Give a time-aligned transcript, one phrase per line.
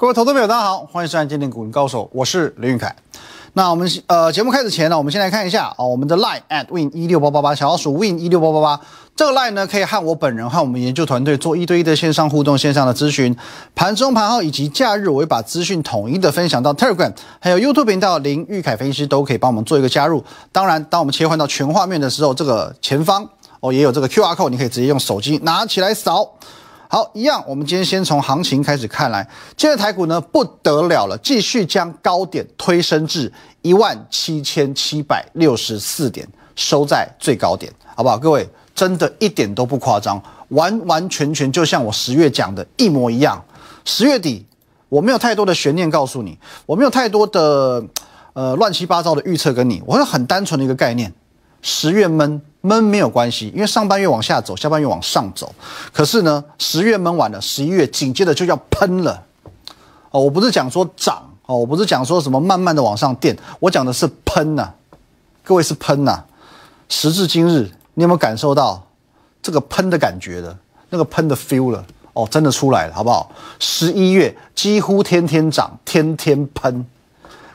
[0.00, 2.96] 各位投资朋友，大家好，欢迎收看《今天股民高手》，我是林玉凯。
[3.52, 8.80] 那我们呃节目开始前呢，我们先来看一下啊，我们的 line at win 一六八八八小老鼠 win 一六八八八
[9.14, 13.36] 这个 line 呢，可以和我本人和我们研究团队做一对一的线上互动、线上的咨询。
[13.74, 20.24] 盘中盘后以及假日，我会把资讯统一的分享到 Telegram，还有 YouTube 频道林玉凯分析师都可以帮我们做一个加入。
[20.50, 23.28] 当然，当我们切换到全画面的时候，这个前方
[23.60, 26.26] 哦也有这个 QR 码你可以直接用手机拿起来扫。
[26.92, 29.24] 好，一样，我们今天先从行情开始看来。
[29.56, 33.32] 今天台股呢不得了了，继续将高点推升至
[33.62, 36.26] 一万七千七百六十四点，
[36.56, 38.18] 收在最高点，好不好？
[38.18, 38.44] 各位，
[38.74, 43.40] 真的一点都不夸张，完完全全就像我十月讲的一模一样。
[43.84, 44.44] 十月底
[44.88, 47.84] 我没有太多的悬念告诉你，我没有太多的
[48.32, 51.14] 呃乱七八糟的预测跟你，我是很单纯的一个概念。
[51.62, 55.54] 十月闷闷没有关系，因为上半月往下走，下半月往上走。
[55.92, 59.22] 可是呢，十月闷完了，十一月紧接着就要喷了。
[60.10, 64.72] 哦，我不是讲说涨哦，我不是讲说什么慢慢的往上垫，我讲的是喷呐。
[65.42, 66.24] 各位是喷呐。
[66.88, 68.86] 时至今日，你有没有感受到
[69.42, 70.56] 这个喷的感觉的？
[70.90, 71.84] 那个喷的 feel 了？
[72.12, 73.30] 哦，真的出来了，好不好？
[73.60, 76.84] 十一月几乎天天涨，天天喷。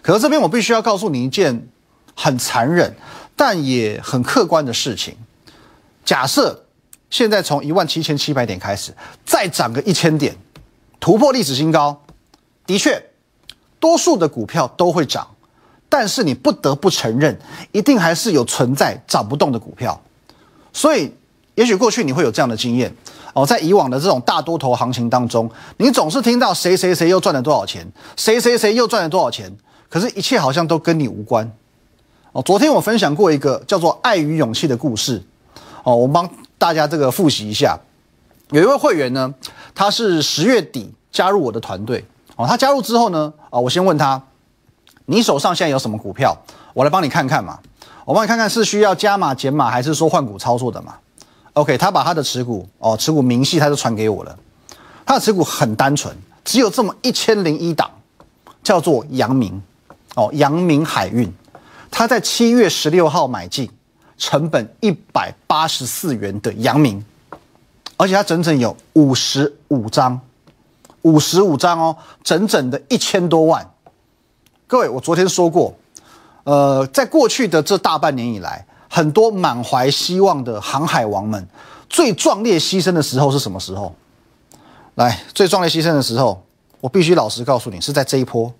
[0.02, 1.68] 可是这边我必须要告诉你一件
[2.16, 2.96] 很残忍。
[3.36, 5.16] 但也很客观的事情，
[6.06, 6.66] 假设
[7.10, 8.94] 现在从一万七千七百点开始，
[9.26, 10.36] 再涨个一千点，
[11.00, 12.02] 突破历史新高，
[12.66, 13.04] 的确，
[13.80, 15.28] 多数的股票都会涨，
[15.90, 17.38] 但是你不得不承认，
[17.72, 20.02] 一定还是有存在涨不动的股票。
[20.72, 21.14] 所以，
[21.56, 22.94] 也许过去你会有这样的经验
[23.34, 29.52] 哦，在以往的这种大多头行情当中，你总是听到谁谁谁又赚了多少钱，谁谁谁又赚了多少钱，
[29.90, 31.52] 可是，一切好像都跟你无关。
[32.36, 35.24] 哦，昨天我分享过一个叫做“爱与勇气”的故事。
[35.84, 37.80] 哦，我帮大家这个复习一下。
[38.50, 39.34] 有一位会员呢，
[39.74, 42.04] 他是十月底加入我的团队。
[42.36, 44.22] 哦，他加入之后呢，啊，我先问他
[45.08, 46.38] ：“你手上现在有什么股票？
[46.74, 47.58] 我来帮你看看嘛。
[48.04, 50.96] 我帮你看看是需要加码、减码，还是说换股操作的嘛
[51.54, 54.38] ？”OK，他把他的持股哦，持股明细他就传给我了。
[55.06, 56.14] 他的持股很单纯，
[56.44, 57.90] 只有这么一千零一档，
[58.62, 59.64] 叫做阳明。
[60.16, 61.34] 哦，阳明海运。
[61.98, 63.72] 他在七月十六号买进，
[64.18, 67.02] 成本一百八十四元的阳明，
[67.96, 70.20] 而且他整整有五十五张，
[71.04, 73.72] 五十五张哦，整整的一千多万。
[74.68, 75.74] 各位，我昨天说过，
[76.44, 81.48] 呃，在过去的这大半年以来，很多满怀希望的航海王们，
[81.90, 83.96] 最壮烈牺牲的时候是什么时候？
[84.96, 86.44] 来，最壮烈牺牲的时候，
[86.82, 88.54] 我必须老实告诉你，是在这一波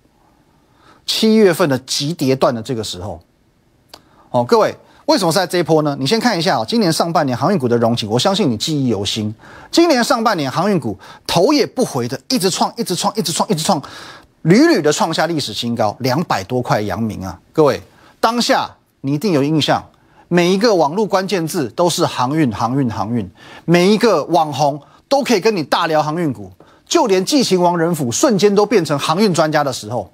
[1.04, 3.20] 七月份的急跌段的这个时候。
[4.36, 4.76] 哦，各位，
[5.06, 5.96] 为什么是在这一波呢？
[5.98, 9.34] 你先看一下啊，今年上半年航运股的融景，我相信你记忆犹新。
[9.70, 13.80] 今年上半年航运股头也不回的一直创，一直创，一直创，一直创，
[14.42, 17.40] 屡屡的创下历史新高，两百多块阳明啊！
[17.54, 17.80] 各位，
[18.20, 18.70] 当下
[19.00, 19.82] 你一定有印象，
[20.28, 23.26] 每一个网络关键字都是航运，航运，航运，
[23.64, 26.52] 每一个网红都可以跟你大聊航运股，
[26.86, 30.12] 就连季秦王仁甫瞬间都变成航运专家的时候。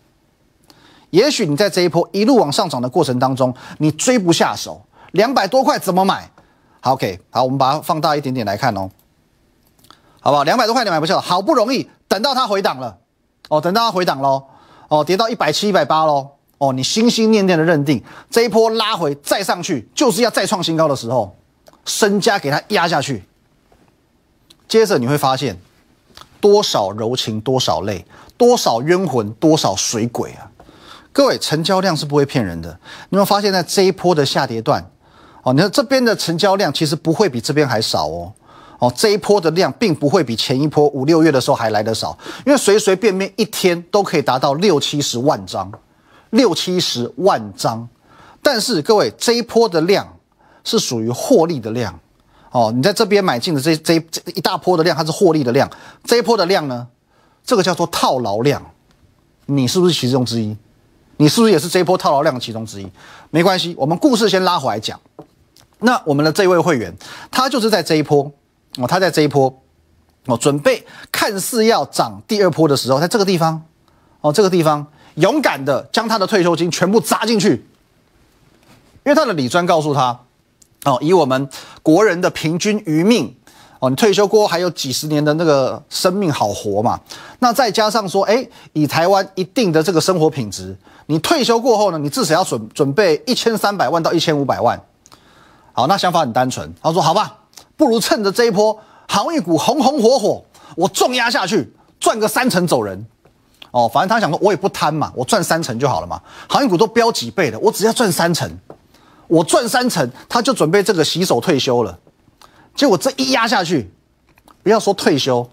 [1.13, 4.81] 也许你在这一波一路往上涨的过程当中，你追不下手，
[5.13, 6.31] 两百多块怎么买？
[6.81, 8.89] 好，OK，好，我们把它放大一点点来看哦，
[10.21, 10.43] 好不好？
[10.43, 12.97] 两百多块你买不下，好不容易等到它回档了，
[13.51, 14.43] 哦，等到它回档喽，
[14.89, 21.37] 哦，跌到一百七、一百八喽，哦，你心心念念的认定这一波拉回再上去就是要再创新高的时候，
[21.85, 23.23] 身家给它压下去，
[24.67, 25.61] 接着你会发现
[26.41, 28.05] 多少柔情，多少泪，
[28.39, 30.51] 多少冤魂，多少水鬼啊！
[31.13, 32.79] 各位，成交量是不会骗人的。
[33.11, 34.83] 你有发现，在这一波的下跌段，
[35.43, 38.33] 哦，你看这边的成交量其实不会比这边还少哦。
[38.79, 45.71] 哦，这一波的量并不会比前一波五六月的时候还来得少，因为随随便便一天都可以达到六七十万张，
[46.31, 47.89] 六七十万张。
[48.43, 50.17] 但是各位，这一波的量
[50.65, 51.97] 是属于获利的量。
[52.51, 55.71] 哦，你在这边买进的这这这一大波的量，它是获利的量。
[56.05, 56.89] 这一波的量呢，
[57.45, 58.63] 这个叫做套牢量。
[59.47, 60.57] 你是不是其中之一？
[61.23, 62.89] 你是不是也是这一波套牢量其中之一？
[63.31, 65.01] 没关系，我们故事先拉回来讲。
[65.79, 66.93] 那我们的这位会员，
[67.31, 68.29] 他就是在这一波
[68.79, 69.63] 哦，他在这一波
[70.27, 73.63] 哦，准备看似要涨第二波的时候，在这个地方
[74.21, 74.85] 哦，这个地方
[75.15, 77.51] 勇敢的将他的退休金全部砸进去，
[79.05, 80.19] 因为他的理专告诉他
[80.85, 81.49] 哦，以我们
[81.85, 83.37] 国人的平均余命。
[83.83, 87.01] 哦，你退休过后还有几十年的那个生命好活嘛？
[87.41, 90.77] 那再加上说，哎，以台湾一定的这个生活品质，
[91.07, 94.81] 你退休过后呢，你至少要准准备一千三百万到一千五百万。
[95.73, 97.39] 好，那想法很单纯，他说好吧，
[97.77, 100.45] 不如趁着这一波航运股红红火火，
[100.77, 103.05] 我重压下去，赚个三成走人。
[103.73, 106.23] 哦，反正他想说，我也不贪嘛，我赚三成就好了嘛。
[106.49, 108.49] 航运股都飙几倍了，我只要赚三成，
[109.27, 111.99] 我赚三成，他就准备这个洗手退休了。
[112.75, 113.91] 结果这一压下去，
[114.63, 115.49] 不要说退休，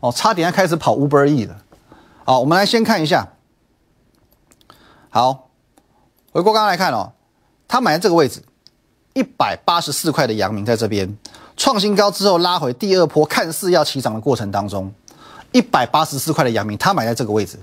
[0.00, 1.56] 哦，差点要开始跑 Uber E 了。
[2.24, 3.28] 好，我们来先看一下。
[5.10, 5.48] 好，
[6.32, 7.12] 回过刚刚来看哦，
[7.66, 8.42] 他买在这个位置，
[9.14, 11.16] 一百八十四块的阳明在这边。
[11.56, 14.92] 创新高之后拉回第二波，看似要起涨的过程当中，
[15.50, 17.58] 一百八十四块的阳明，他买在这个位置。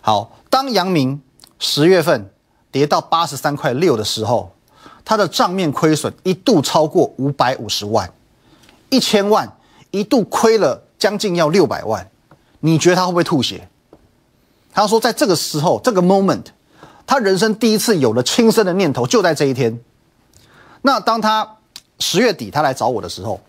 [0.00, 1.20] 好，当阳明
[1.58, 2.30] 十月份
[2.70, 4.55] 跌到八十三块六的时候，
[5.06, 8.12] 他的账面亏损一度超过五百五十万，
[8.90, 9.50] 一千万
[9.90, 12.06] 一度亏了将近要六百万。
[12.60, 13.66] 你觉得他会不会吐血？
[14.74, 16.44] 他说，在这个时候，这个 moment，
[17.06, 19.80] 他人生第一次有了轻生的念头，就在这一天。
[20.82, 21.52] 那当他。
[21.98, 23.40] 十月底他来找我的时候，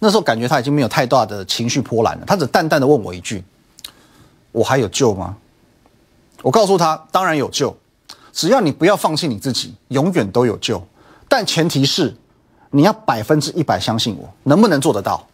[0.00, 2.24] 那时候感觉他已经没有太大的情绪波澜了。
[2.26, 3.44] 他只淡淡的问我一句
[4.50, 5.36] ：“我还有救吗？”
[6.42, 7.76] 我告诉他：“当然有救，
[8.36, 10.86] 只要你不要放弃你自己，永远都有救。
[11.26, 12.14] 但前提是
[12.70, 15.26] 你要百分之一百相信我，能不能做得到？”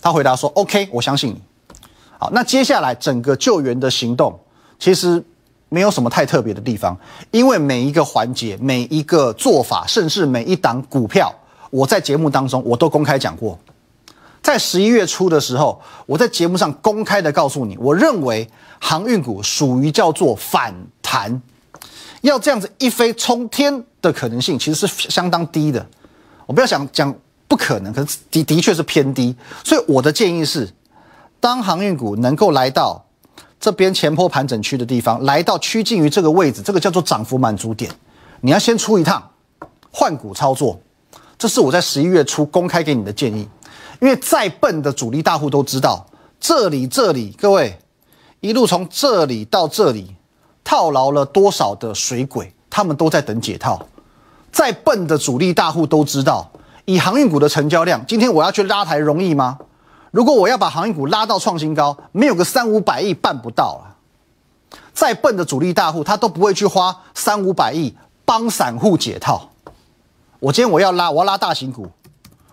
[0.00, 1.42] 他回答说：“OK，我相信你。”
[2.18, 4.40] 好，那接下来整个救援的行动
[4.78, 5.22] 其实。
[5.68, 6.96] 没有什么太特别的地方，
[7.32, 11.30] 因为每一个环节、每一个做法，甚至每一档股票，
[11.70, 13.58] 我在节目当中我都公开讲过。
[14.40, 18.48] 在十一月初的时候，我在节目上公开的告诉你，我认为
[18.78, 20.72] 航运股属于叫做反
[21.02, 21.42] 弹，
[22.28, 25.84] 要这样子一飞冲天的可能性其实是相当低的。
[26.46, 27.14] 我不要想讲
[27.48, 29.34] 不可能，可是的的确是偏低。
[29.64, 30.72] 所以我的建议是，
[31.40, 33.02] 当航运股能够来到。
[33.58, 37.90] 这边前坡盘整区的地方，来到趋近于这个位置，这个叫做涨幅满足点。
[38.42, 39.30] 你要先出一趟
[39.90, 40.78] 换股操作，
[41.38, 43.48] 这是我在十一月初公开给你的建议。
[44.02, 46.06] 因为再笨的主力大户都知道，
[46.38, 47.78] 这里这里，各位
[48.40, 50.14] 一路从这里到这里
[50.66, 53.80] 套牢了多少的水鬼，他们都在等解套。
[54.50, 56.50] 再笨的主力大户都知道，
[56.86, 59.58] 以航运股的成交量，今天我要去拉抬容易吗？
[60.10, 63.96] 如果我要把航运股拉到创新高，没有个三五百亿办不到了。
[64.92, 69.50] 再笨的主力大户，他都不会去花三五百亿帮散户解套。
[70.40, 71.88] 我今天我要拉，我要拉大型股，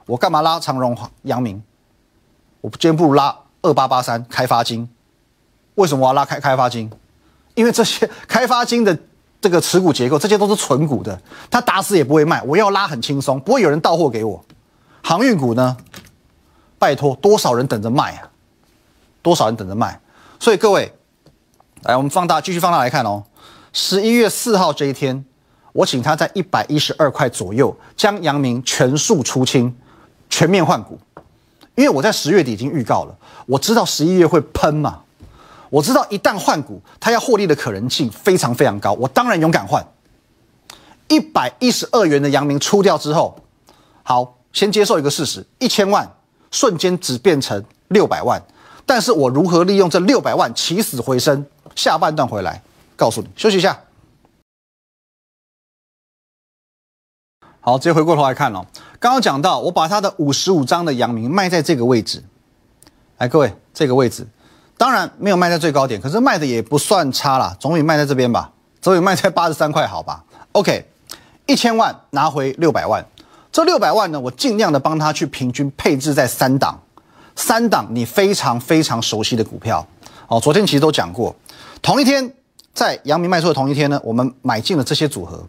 [0.05, 1.63] 我干嘛拉长荣、阳明？
[2.61, 4.87] 我今天不如拉二八八三开发金。
[5.75, 6.91] 为什么我要拉开开发金？
[7.55, 8.97] 因为这些开发金的
[9.41, 11.19] 这个持股结构，这些都是纯股的，
[11.51, 12.41] 他打死也不会卖。
[12.43, 14.43] 我要拉很轻松，不会有人到货给我。
[15.01, 15.77] 航运股呢？
[16.79, 18.29] 拜托，多少人等着卖啊？
[19.21, 19.99] 多少人等着卖？
[20.39, 20.93] 所以各位，
[21.83, 23.23] 来，我们放大，继续放大来看哦。
[23.71, 25.23] 十一月四号这一天，
[25.71, 29.73] 我请他在一百一十二块左右将阳明全数出清，
[30.29, 30.99] 全面换股。
[31.75, 35.01] 因为我在十月底已经预告了，我知道十一月会喷嘛，
[35.73, 39.83] 我知道一旦换股，它要获利的可能性非常非常高，我当然勇敢换。
[41.07, 43.35] 一百一十二元的阳明出掉之后，
[44.03, 46.07] 好，先接受一个事实，一千万。
[46.51, 48.39] 瞬间只变成六百万，
[48.85, 51.43] 但是我如何利用这六百万起死回生？
[51.75, 52.61] 下半段回来
[52.95, 53.27] 告诉你。
[53.35, 53.81] 休息一下，
[57.59, 58.67] 好，直接回过头来看哦。
[58.99, 62.23] 刚刚讲到，我把他的五十五张的阳明卖在这个位置，
[63.17, 64.27] 来，各位这个位置，
[64.83, 70.21] 当然没有卖在最高点，可是卖的也不算差啦，总比卖在这边吧，总比卖在八十三块好吧
[70.51, 70.85] ？OK，
[71.45, 73.05] 一千万拿回六百万。
[73.49, 76.77] 这六百万呢，我尽量的帮他去平均配置在三档，
[77.33, 79.87] 三档你非常非常熟悉的股票。
[80.27, 81.33] 哦，昨天其实都讲过，
[81.81, 82.33] 同一天
[82.73, 85.47] 在阳明卖出的同一天呢，我们买进了这些组合，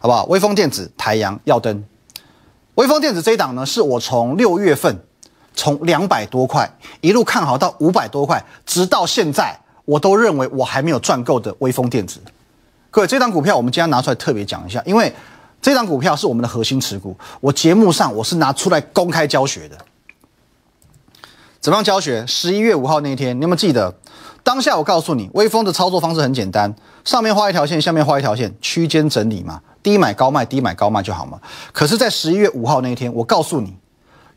[0.00, 0.24] 好不好？
[0.24, 1.84] 微风电子、台阳、耀灯。
[2.76, 4.98] 微风电子这一档呢，是我从六月份
[5.60, 6.66] 从两百多块
[7.02, 12.18] 一路看好到五百多块，直到现在，我都认为我还没有赚够的微风电子。
[12.90, 15.12] 各位，这张股票我们今天拿出来特别讲一下，因为。
[15.62, 19.76] 这张股票是我们的核心持股，我节目上我是拿出来公开教学的。
[21.60, 22.24] 怎么样教学？
[22.26, 23.94] 十一月五号那一天，你有没有记得？
[24.42, 26.74] 当下我告诉你，微风的操作方式很简单，
[27.04, 31.38] 上面画一条线，下面画一条线，区间整理嘛，低买高卖，低买高卖就好嘛。
[31.72, 33.76] 可是，在十一月五号那一天，我告诉你，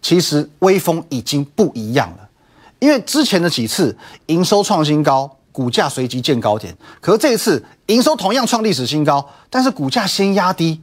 [0.03, 2.29] 其实微风已经不一样了，
[2.77, 10.79] 因为之前的几次营收创新高，股价随即见高点，可是这一次营收同样创历史新高，但是股价先压低。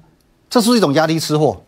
[0.49, 1.63] 这是一种压低吃货，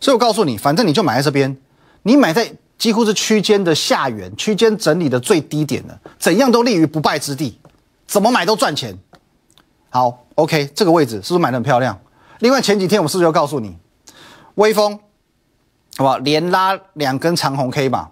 [0.00, 1.56] 所以我告诉你，反正你就买在这边，
[2.04, 7.58] 你买在几乎是区间的下缘，区间整理的最低点了，怎样都立于不败之地，
[8.06, 8.96] 怎么买都赚钱。
[9.90, 11.98] 好，OK，这个位置是不是买的很漂亮？
[12.38, 13.76] 另外前几天我是不是又告诉你，
[14.54, 15.00] 微风，
[15.96, 16.18] 好吧？
[16.18, 18.08] 连拉两根长红 K 嘛，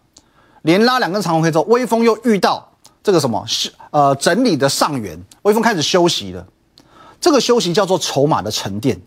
[0.62, 2.73] 连拉两根长红 K 之后，微风又遇到
[3.03, 6.47] 这个什么是呃整理的上缘，微风开始休息了。
[7.21, 9.01] 这个休息叫做筹码的沉淀，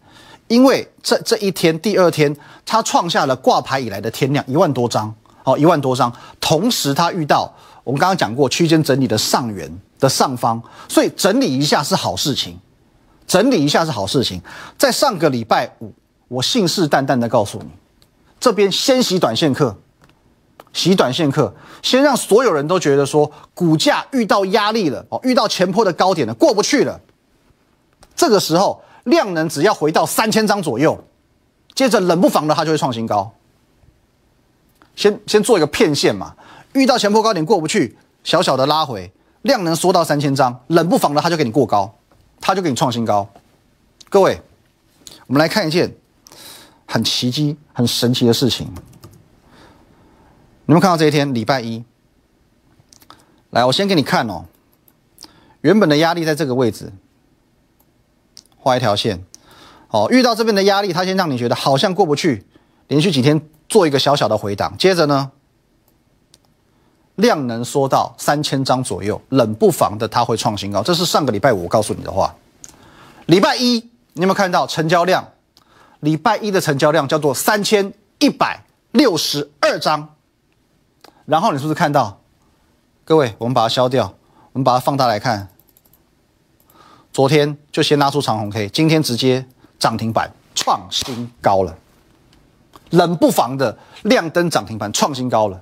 [0.47, 5.13] 因为这这一天第二天，它创下了挂牌以来的天量一万多张，
[5.43, 6.11] 好一万多张。
[6.39, 7.53] 同时它遇到
[7.83, 12.57] 我们刚刚讲过区间整理的上缘的上方，所以整理一下是好事情，
[13.27, 14.41] 整理一下是好事情。
[14.77, 15.93] 在上个礼拜五，
[16.27, 17.69] 我信誓旦旦的告诉你，
[18.39, 19.75] 这边先洗短线客，
[20.73, 26.99] 洗短线客，先让所有人都觉得说股价遇到压力了，哦，遇到前坡的高点了，过不去了。
[28.15, 31.03] 这个时候量能只要回到三千张左右，
[31.73, 33.33] 接着冷不防的它就会创新高。
[34.95, 36.35] 先先做一个骗线嘛，
[36.73, 39.11] 遇到前坡高点过不去，小小的拉回，
[39.41, 41.93] 量能缩到三千张，冷不防的它就给你过高，
[42.39, 43.27] 它就给你创新高。
[44.09, 44.39] 各位，
[45.27, 45.93] 我们来看一件
[46.85, 48.73] 很奇迹、很神奇的事情。
[50.65, 51.83] 你们看到这一天，礼拜一，
[53.51, 54.45] 来，我先给你看哦，
[55.61, 56.91] 原本的压力在这个位置。
[58.57, 59.23] 画一条线，
[59.89, 62.43] 哦，遇到这边的压力，它先让你觉得好像过不去，
[62.87, 63.39] 连续几天
[63.69, 65.29] 做一个小小的回档，接着呢，
[67.13, 72.35] 量能缩到三千张左右，冷不防的它会创新高，这是上个礼拜五我告诉你的话。
[73.27, 73.73] 礼拜一
[74.13, 75.23] 你有没有看到成交量？
[76.01, 80.15] 礼拜一的成交量叫做三千一百六十二张，
[81.25, 82.19] 然后你是不是看到？
[83.03, 84.13] 各位，我们把它消掉，
[84.53, 85.47] 我们把它放大来看。
[87.13, 89.45] 昨天就先拉出长红 K，今天直接
[89.79, 91.77] 涨停板创新高了，
[92.89, 95.61] 冷不防的亮灯涨停板创新高了。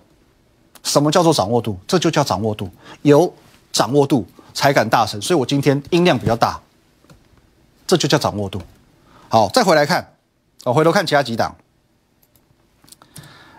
[0.83, 1.77] 什么叫做掌握度？
[1.87, 2.69] 这就叫掌握度，
[3.03, 3.33] 有
[3.71, 5.21] 掌握度才敢大声。
[5.21, 6.59] 所以我今天音量比较大，
[7.85, 8.61] 这就叫掌握度。
[9.29, 10.12] 好，再回来看，
[10.65, 11.55] 我回头看其他几档。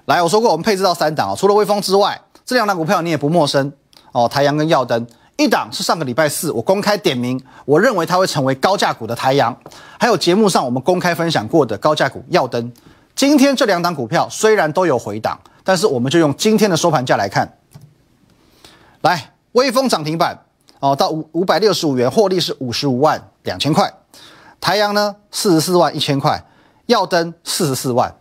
[0.06, 3.72] 来，我说过我们配置到三档啊，除了微风之外，这两档股票你也不陌生
[4.12, 5.06] 哦，台阳跟耀灯。
[5.36, 9.56] 一档是上个礼拜四我公开点名，我认为它会成为高价股的台阳，
[9.98, 12.72] 还有节目上我们公开分享过的高价股耀灯。
[13.16, 17.58] 今天这两档股票虽然都有回档，但是我们就用今天的收盘价来看。
[19.00, 20.38] 来，微风涨停板
[20.78, 23.92] 哦，到五五百六十五元，获利是五十五万两千块。
[24.60, 26.44] 台阳呢，四十四万一千块，
[26.86, 28.14] 耀登四十四万。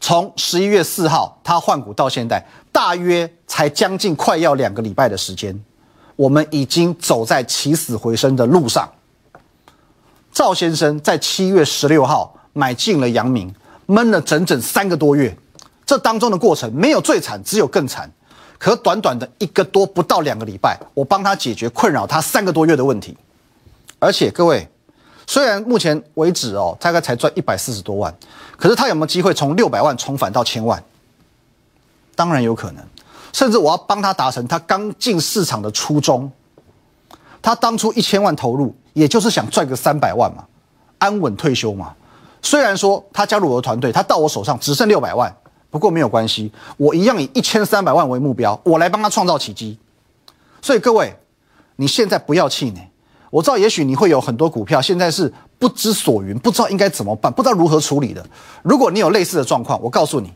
[0.00, 5.58] 从十一月四号他换股到现在，大约才将近快要两个礼拜的时间。
[6.14, 8.88] 我们已经走在起死回生的路上。
[10.32, 13.52] 赵先生在七月十六号买进了阳明，
[13.86, 15.36] 闷了整整三个多月，
[15.84, 18.10] 这当中的过程没有最惨，只有更惨。
[18.58, 23.16] 可短短的一个多不到两个礼拜，我帮他解决困扰他三个多月的问题。
[24.00, 24.68] 而且各位，
[25.28, 28.12] 虽然目前为止哦，大概才赚一百四十多万，
[28.56, 30.82] 可是他有没有机会从六百万重返到千万？
[32.16, 32.82] 当然有可能。
[33.34, 36.32] 甚至我要帮他达成他刚进市场的初衷。
[37.42, 40.46] 他当初一千万投入，也就是想赚个三百万嘛，
[40.96, 41.94] 安稳退休嘛。
[42.40, 45.30] 虽然说他加入我的团队，他到我手上只剩六百万，
[45.68, 49.78] 不过没有关系，我一样以一千三百万为目标，我来帮他创造奇迹。
[50.62, 51.14] 所以各位，
[51.76, 52.88] 你现在不要气馁。
[53.30, 58.24] 我知道也许你会有很多股票现在是不知所云，不知道应该怎么办，不知道如何处理的。
[58.62, 60.32] 如果你有类似的状况，我告诉你。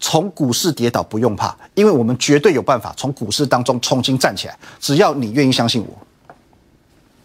[0.00, 4.56] 从股市跌倒不用怕，因为我们绝对有办法从股市当中重新站起来。
[4.78, 5.98] 只要你愿意相信我，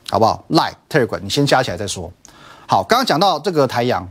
[0.09, 2.11] 好不好？Like Telegram，你先加起来再说。
[2.65, 4.09] 好，刚刚讲到这个台阳，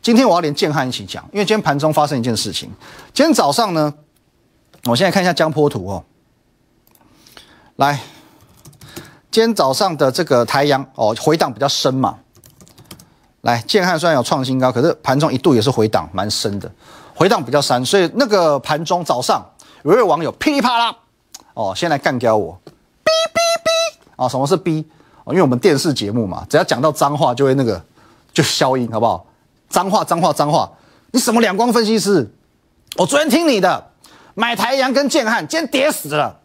[0.00, 2.70] 今天我要连建汉一起讲，因为今天盘中发生一件事情。
[3.12, 3.92] 今天早上呢，
[4.84, 6.04] 我现在看一下江波图哦。
[7.74, 8.00] 来，
[9.36, 12.16] 今天早上的这个台阳哦，回档比较深嘛。
[13.42, 16.72] 来，建汉虽然有创新高，可是盘中一度也是回档蛮深的。
[17.14, 19.44] 回档比较深，所以那个盘中早上
[19.82, 20.96] 有一位网友噼里啪啦
[21.52, 22.58] 哦，先来干掉我，
[23.04, 24.26] 哔哔哔啊！
[24.26, 24.82] 什么是哔？
[25.24, 27.84] 哦，因为我们电视节目嘛，只要讲到脏话就会那个
[28.32, 29.26] 就消音，好不好？
[29.68, 30.66] 脏话脏话脏话！
[31.10, 32.26] 你什么两光分析师？
[32.96, 33.90] 我昨天听你的，
[34.32, 36.40] 买台阳跟建汉，今天跌死了。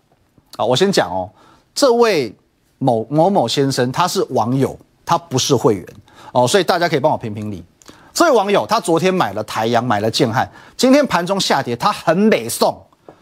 [0.58, 1.32] 好，我先讲哦，
[1.74, 2.36] 这位
[2.84, 5.86] 某某某先生他是网友，他不是会员
[6.32, 7.64] 哦，所以大家可以帮我评评理。
[8.12, 12.76] 这位网友，他昨天买了台阳，买了建汉，今天盘中下跌，他很美送，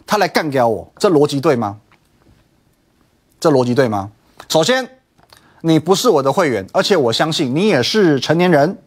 [0.07, 1.77] 他来干掉我，这逻辑对吗？
[3.37, 4.09] 这逻辑对吗？
[4.47, 4.89] 首先，
[5.61, 8.77] 你不是我的会员，而且我相信你也是成年人，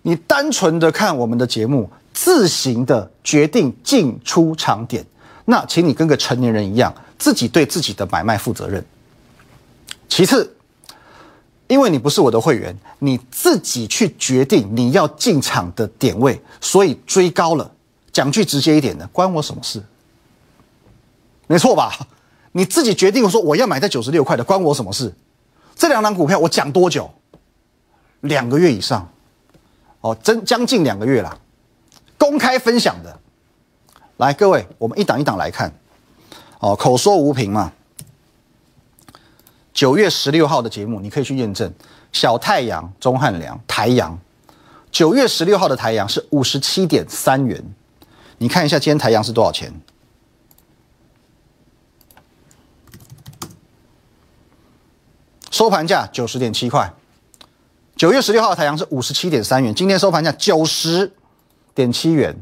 [0.00, 5.04] 你单纯的看我们的节目，自行的决定进出场点，
[5.44, 8.82] 那请你跟个成年人一样，自己对自己的买卖负责任。
[10.14, 10.54] 其次。
[11.68, 17.70] 因为你不是我的会员，你自己去决定你要进场的点位，所以追高了。
[18.12, 19.82] 讲句直接一点的，关我什么事？
[21.46, 22.06] 没错吧？
[22.52, 25.14] 你自己决定说我要买在九十六块的，关我什么事？
[25.74, 27.10] 这两档股票我讲多久？
[28.20, 29.08] 两个月以上，
[30.02, 31.40] 哦，真将近两个月了，
[32.18, 33.18] 公开分享的。
[34.18, 35.72] 来，各位，我们一档一档来看。
[36.58, 37.72] 哦，口说无凭嘛。
[39.82, 41.74] 九月十六号的节目，你可以去验证。
[42.12, 44.16] 小太阳、钟汉良、台阳，
[44.92, 47.60] 九月十六号的台阳是五十七点三元。
[48.38, 49.74] 你看一下今天台阳是多少钱？
[55.50, 56.94] 收盘价九十点七块。
[57.96, 61.12] 九月十六号的台阳是五十七点三元，今天收盘价九十
[61.74, 62.40] 点七元。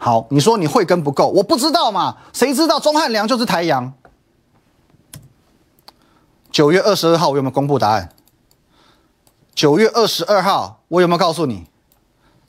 [0.00, 2.16] 好，你说你会跟不够，我不知道嘛？
[2.32, 3.92] 谁知道钟汉良就是台阳？
[6.54, 8.10] 九月二十二号我有没有公布答案？
[9.56, 11.66] 九月二十二号我有没有告诉你，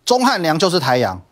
[0.05, 1.23] 钟汉良就是台阳？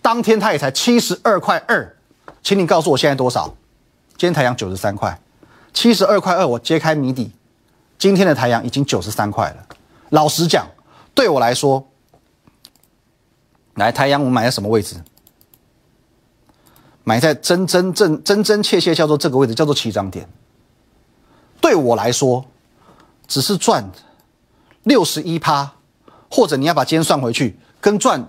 [0.00, 1.94] 当天他也才七十二块二，
[2.42, 3.54] 请你告诉我现在多少？
[4.16, 5.20] 今天台阳九十三块，
[5.74, 7.32] 七十二块二，我揭开谜底，
[7.98, 9.76] 今天的台阳已经九十三块了。
[10.08, 10.66] 老实讲，
[11.14, 11.86] 对我来说，
[13.74, 14.96] 来台阳我们买在什么位置？
[17.04, 20.26] 买在真真正真真切切叫做这个位置，叫做起涨点。
[21.66, 22.44] 对我来说，
[23.26, 23.90] 只是赚
[24.84, 25.68] 六十一趴，
[26.30, 28.24] 或者你要把今天算回去，跟赚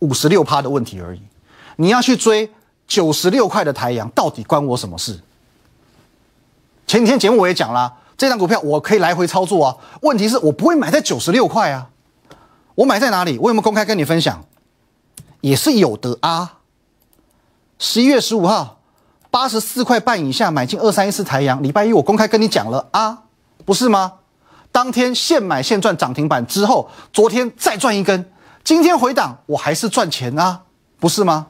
[0.00, 1.22] 五十六趴的问题而已。
[1.76, 2.52] 你要去追
[2.86, 5.18] 九十六块的台阳，到底关我什么事？
[6.86, 9.74] 前几天节目我也讲了，这张股票我可以来回操作啊。
[10.02, 11.88] 问题是我不会买在九十六块啊，
[12.74, 13.38] 我买在哪里？
[13.38, 14.44] 我有没有公开跟你分享？
[15.40, 16.58] 也是有的啊。
[17.78, 18.82] 十一月十五号，
[19.34, 21.60] 八十四块半以下买进二三一四台阳。
[21.60, 23.24] 礼拜一我公开跟你讲了啊，
[23.64, 24.12] 不是吗？
[24.70, 28.30] 当天现买现赚涨停板之后，昨天再赚一根，
[28.62, 30.62] 今天回档我还是赚钱啊，
[31.00, 31.48] 不是吗？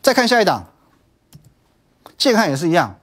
[0.00, 0.64] 再看下一档，
[2.16, 2.98] 健康也是一样。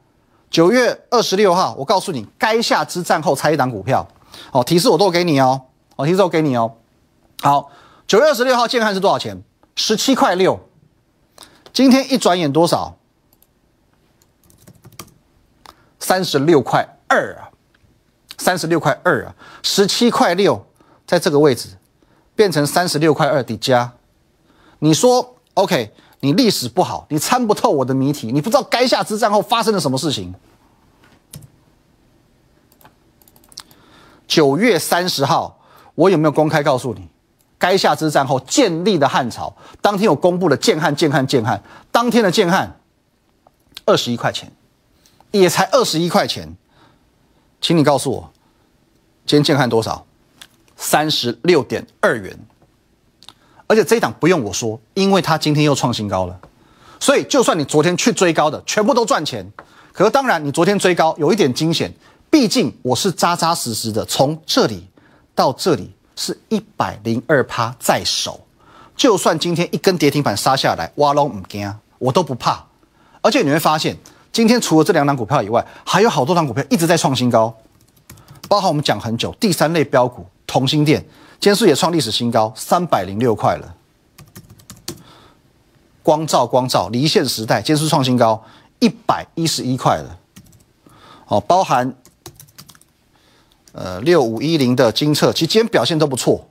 [0.50, 4.08] 九月二十六号，我告诉你，该下之战后猜一档股票。
[4.54, 5.62] 哦，提示我都给你哦，
[5.98, 6.74] 哦，提示我给你哦。
[7.44, 7.70] 好，
[8.08, 9.44] 九月二十六号健康是多少钱？
[9.76, 10.68] 十七块六。
[11.72, 12.98] 今天一转眼多少？
[16.06, 17.50] 三十六块二啊，
[18.38, 20.64] 三十六块二啊，十七块六，
[21.08, 21.70] 在这个位置
[22.36, 23.92] 变成三十六块二的加。
[24.78, 25.92] 你说 OK？
[26.20, 30.36] 你历史不好，你参不透我的谜题，你不知道垓下之战后发生了什么事情。
[34.28, 35.60] 九月三十号，
[35.96, 37.10] 我有没有公开告诉你？
[37.60, 42.80] 垓下之战后建立的汉朝，当天有公布了建汉、建汉、建汉，当天的建汉
[43.86, 44.52] 二十一块钱，
[45.40, 46.56] 也才二十一块钱，
[47.62, 48.32] 请你告诉我，
[49.26, 50.06] 今天建汉多少？
[50.76, 52.38] 三十六点二元，
[53.68, 56.40] 而且这一档不用我说，因为它今天又创新高了，
[57.00, 59.46] 所以就算你昨天去追高的，全部都赚钱。
[59.94, 61.94] 可是当然，你昨天追高有一点惊险，
[62.30, 64.88] 毕竟我是扎扎实实的从这里
[65.34, 65.92] 到这里。
[66.18, 68.40] 是一百零二趴在手，
[68.96, 71.70] 就算今天一根跌停板杀下来，挖拢唔惊，
[72.00, 72.66] 我都不怕。
[73.20, 73.98] 而且你会发现，
[74.36, 77.56] 今天除了这两档股票以外，还有好多档股票一直在创新高，
[78.50, 81.00] 包含我们讲很久第三类标股同心店，
[81.40, 83.76] 今天也创历史新高，三百零六块了。
[86.04, 88.44] 光照光照离线时代，今天是创新高，
[88.80, 90.20] 一百一十一块了。
[91.28, 91.96] 哦，包含。
[93.72, 96.46] 呃，六五一零的金策，其实今天表现都不错，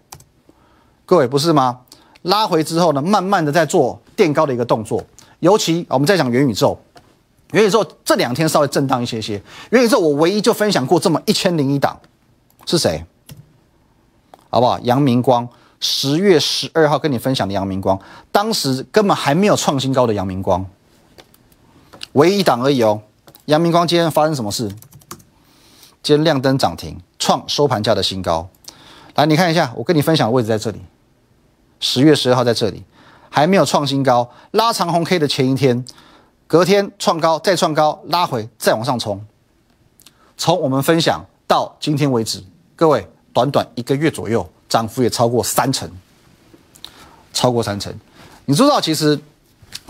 [1.04, 1.80] 各位不是吗？
[2.22, 5.04] 拉回之后呢，慢慢的在做垫高的一个动作。
[5.40, 6.78] 尤其我们在讲元宇宙，
[7.54, 9.40] 元宇宙这两天稍微震荡一些些。
[9.70, 11.98] 元宇宙我唯一就分享过这么一千零一档，
[12.66, 13.04] 是谁？
[14.50, 14.78] 好不好？
[14.80, 17.98] 阳明光，十月十二号跟你分享的阳明光，
[18.32, 20.66] 当时根本还没有创新高的阳明光，
[22.12, 23.00] 唯一一档而已哦。
[23.46, 24.68] 阳明光今天发生什么事？
[26.02, 27.00] 今天亮灯涨停。
[27.16, 28.46] 创收盘价的新高，
[29.14, 30.78] 来你看一下，我跟你分享的位置在这里，
[31.80, 32.84] 十月十二号在这里，
[33.30, 35.82] 还没有创新高，拉长红 K 的前一天，
[36.46, 39.24] 隔天创高，再创高，拉回，再往上冲。
[40.36, 42.42] 从我们分享到今天为止，
[42.76, 45.90] 各位短短一个月左右，涨幅也超过三成，
[47.32, 47.92] 超过三成。
[48.44, 49.18] 你知道，其实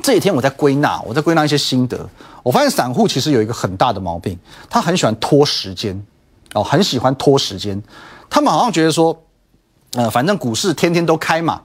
[0.03, 2.09] 这几天我在归纳，我在归纳一些心得，
[2.43, 4.39] 我发现散户其实有一个很大的毛病，
[4.69, 6.05] 他很喜欢拖时间。
[6.55, 7.83] 哦，很喜欢拖时间，
[8.31, 9.21] 他们好像觉得说，
[9.95, 11.61] 呃，反正股市天天都开嘛，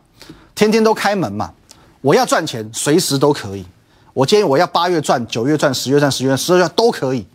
[0.55, 1.53] 天天都开门嘛，
[2.01, 3.63] 我要赚钱随时都可以。
[4.13, 7.25] 我建议我要八月赚、九月赚、十月赚、十月、十二月都可以，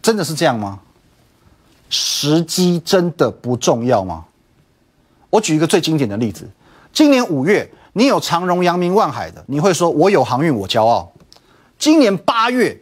[0.00, 0.80] 真的是这样吗？
[1.88, 4.24] 时机真的不重要吗？
[5.28, 6.48] 我举一个最经典的例子，
[6.92, 11.12] 今年五月你有长荣、阳明、万海的，你会说我有航运，我骄傲。
[11.78, 12.80] 今年八月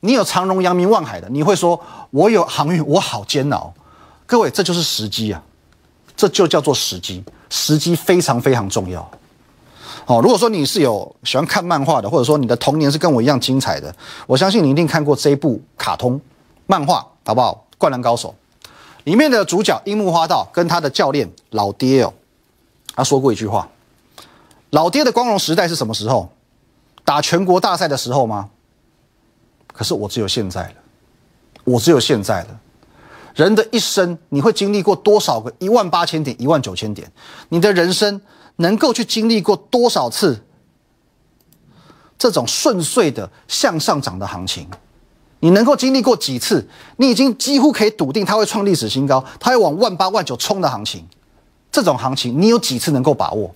[0.00, 3.74] 你有长荣、阳明、万海的，你会说我有航运，我好煎熬。
[4.26, 5.42] 各位，这就是时机啊，
[6.16, 9.10] 这就叫做时机，时机非常非常重要。
[10.06, 13.94] 哦，如果说你是有喜欢看漫画的，或者说你的童年是跟我一样精彩的，
[14.26, 16.20] 我相信你一定看过这一部卡通
[16.66, 17.64] 漫画，好不好？
[17.78, 18.34] 《灌篮高手》
[19.04, 22.12] 里面的主角樱木花道跟他的教练老爹哦，
[22.94, 23.68] 他说过一句话：
[24.70, 26.28] 老爹的光荣时代是什么时候？
[27.02, 28.50] 打全国大赛的时候吗？
[29.72, 30.74] 可是我只有现在了，
[31.64, 32.60] 我只有现在了。
[33.34, 37.10] 人的一生，你会经历过多少个一万八千点、一万九千点？
[37.48, 38.20] 你的人生
[38.60, 40.44] 能够去经历过多少次
[42.18, 44.68] 这种顺遂的向上涨的行情？
[45.40, 46.68] 你能够经历过几次？
[46.98, 51.06] 你已经几乎可以笃定它会创历史新高，它会往万八万九冲的行情。
[51.72, 53.54] 这种行情，你有几次能够把握？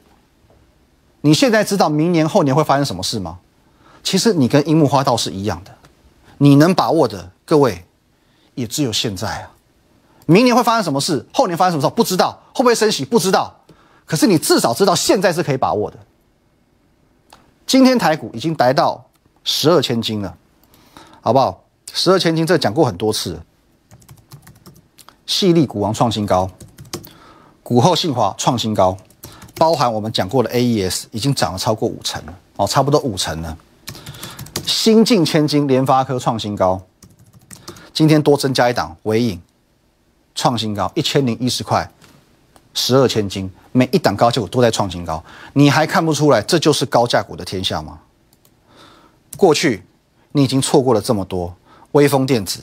[1.21, 3.38] 你现在知道明年后年会发生什么事吗？
[4.03, 5.75] 其实你跟樱木花道是一样的，
[6.38, 7.85] 你能把握的，各位
[8.55, 9.51] 也只有现在啊。
[10.25, 11.27] 明年会发生什么事？
[11.35, 11.95] 后年发生什么事？
[11.95, 13.05] 不知道会不会升息？
[13.05, 13.63] 不知道。
[14.07, 15.99] 可是你至少知道现在是可以把握的。
[17.67, 19.05] 今天台股已经达到
[19.43, 20.37] 十二千金了，
[21.21, 21.64] 好不好？
[21.93, 23.40] 十二千金这讲过很多次。
[25.27, 26.51] 细粒股王创新高，
[27.62, 28.97] 股后信华创新高，
[29.57, 33.57] 包含我们讲过的 AES 已经涨了超过五成了哦，差不多五成了。
[34.67, 36.83] 新进千金联发科创新高，
[37.95, 39.40] 今天多增加一档尾影。
[40.35, 41.88] 创新高一千零一十块，
[42.74, 48.00] 十二千金，每一档高价股都在创新高，你还看不出来这就是高价股的天下吗？
[49.37, 49.82] 过去
[50.32, 51.54] 你已经错过了这么多，
[51.92, 52.60] 微风电子、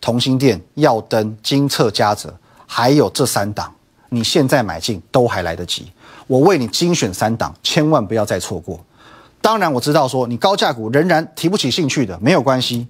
[0.00, 2.34] 同心电、耀灯、金策、嘉泽，
[2.66, 3.72] 还有这三档，
[4.08, 5.92] 你现在买进都还来得及。
[6.26, 8.78] 我为你精选三档，千万不要再错过。
[9.42, 12.86] 当然我知道说你高价股仍然提不起兴趣的，没有关系，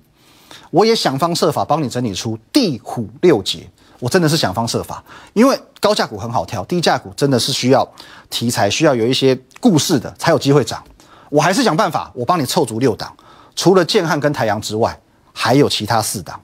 [0.70, 3.68] 我也想方设法帮你整理出地虎六节。
[4.00, 7.86] 我真的是想方设法，因为高价股很好挑，低价股真的是需要
[8.28, 10.82] 题材，需要有一些故事的才有机会涨。
[11.28, 13.14] 我还是想办法，我帮你凑足六档，
[13.54, 14.98] 除了建汉跟太阳之外，
[15.32, 16.40] 还有其他四档，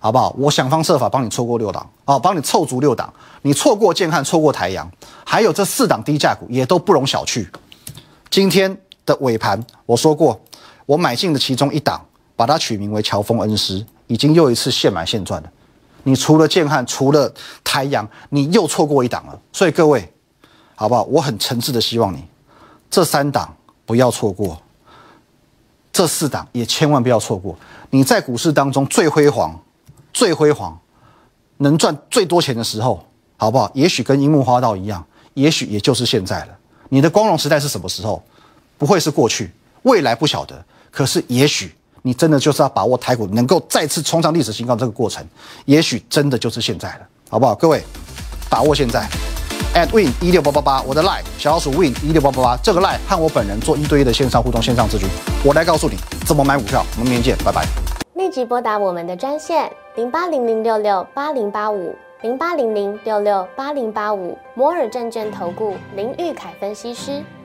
[0.00, 0.34] 好不好？
[0.38, 3.12] 我想方设法帮你凑过六档，哦，帮你凑足六档。
[3.42, 4.90] 你错过建汉，错过太阳，
[5.24, 7.46] 还有这四档低价股也都不容小觑。
[8.30, 10.40] 今天的尾盘，我说过，
[10.86, 15.48] 我买进的其中一档，把它取名为乔峰恩师，已经又一次现买现赚了。
[16.04, 17.32] 你除了建汉，除了
[17.64, 19.40] 太阳，你又错过一档了。
[19.52, 20.12] 所以各位，
[20.74, 21.02] 好不好？
[21.04, 22.24] 我很诚挚的希望你，
[22.88, 24.62] 这三档不要错过，
[25.92, 27.56] 这四档也千万不要错过。
[27.90, 29.58] 你在股市当中最辉煌、
[30.12, 30.78] 最辉煌，
[31.56, 33.04] 能赚最多钱的时候，
[33.36, 33.70] 好不好？
[33.74, 36.58] 也许跟樱木花道一样，也许也就是现在了。
[36.90, 38.22] 你的光荣时代是什么时候？
[38.76, 39.50] 不会是过去，
[39.82, 40.64] 未来不晓得。
[40.90, 41.74] 可是也许。
[42.06, 45.26] 你真的就是要把握台股能够再次冲上历史新高这个过程，
[45.64, 47.54] 也许真的就是现在了，好不好？
[47.54, 47.82] 各位，
[48.50, 49.08] 把握现在
[49.74, 55.08] ，at win 一六八八八，我的 line 小老鼠 win 一六八八八，这个 line 和我本人做一对一的线上互动、线上咨询，
[55.42, 56.84] 我来告诉你怎么买股票。
[56.98, 57.64] 我们明天见，拜拜。
[58.16, 67.22] 立即拨打我们的专线零八零零六六八零八五零八零零六六八零八五摩尔证券投顾林玉凯分析师。